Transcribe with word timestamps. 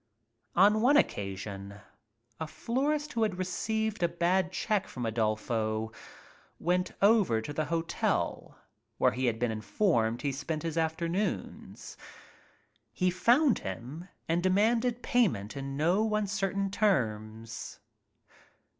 "On 0.55 0.81
one 0.81 0.97
occasion 0.97 1.75
a 2.39 2.47
florist 2.47 3.13
who 3.13 3.21
had 3.21 3.37
received 3.37 4.01
a 4.01 4.07
bad 4.07 4.51
check 4.51 4.87
from 4.87 5.05
Adolfo 5.05 5.91
went 6.57 6.91
over 7.03 7.39
to 7.39 7.53
the 7.53 7.65
hotel, 7.65 8.57
where 8.97 9.11
he 9.11 9.27
had 9.27 9.37
been 9.37 9.51
informed 9.51 10.23
he 10.23 10.31
spent 10.31 10.63
his 10.63 10.75
afternoons. 10.75 11.97
He 12.91 13.11
found 13.11 13.59
him 13.59 14.07
and 14.27 14.41
demanded 14.41 15.03
payment 15.03 15.55
in 15.55 15.77
no 15.77 16.15
un 16.15 16.25
certain 16.25 16.71
terms. 16.71 17.79